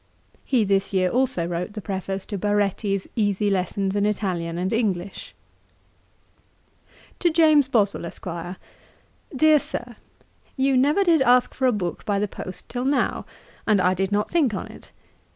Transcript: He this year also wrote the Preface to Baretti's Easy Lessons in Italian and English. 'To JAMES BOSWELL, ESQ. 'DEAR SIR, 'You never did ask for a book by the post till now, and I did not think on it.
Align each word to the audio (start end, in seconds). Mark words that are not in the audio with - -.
He 0.43 0.63
this 0.63 0.91
year 0.93 1.11
also 1.11 1.45
wrote 1.45 1.73
the 1.73 1.79
Preface 1.81 2.25
to 2.25 2.37
Baretti's 2.39 3.07
Easy 3.15 3.51
Lessons 3.51 3.95
in 3.95 4.07
Italian 4.07 4.57
and 4.57 4.73
English. 4.73 5.35
'To 7.19 7.29
JAMES 7.29 7.67
BOSWELL, 7.67 8.05
ESQ. 8.07 8.57
'DEAR 9.35 9.59
SIR, 9.59 9.95
'You 10.57 10.75
never 10.75 11.03
did 11.03 11.21
ask 11.21 11.53
for 11.53 11.67
a 11.67 11.71
book 11.71 12.03
by 12.03 12.17
the 12.17 12.27
post 12.27 12.67
till 12.67 12.85
now, 12.85 13.27
and 13.67 13.79
I 13.79 13.93
did 13.93 14.11
not 14.11 14.31
think 14.31 14.55
on 14.55 14.65
it. 14.69 14.89